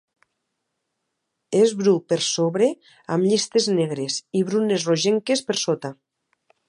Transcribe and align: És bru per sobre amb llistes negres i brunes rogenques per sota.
És 1.59 1.73
bru 1.81 1.93
per 2.13 2.17
sobre 2.29 2.69
amb 3.17 3.27
llistes 3.33 3.67
negres 3.81 4.17
i 4.41 4.43
brunes 4.49 4.89
rogenques 4.93 5.45
per 5.51 5.59
sota. 5.67 5.93